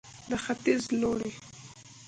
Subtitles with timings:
[0.29, 1.31] د ختیځ لوڼې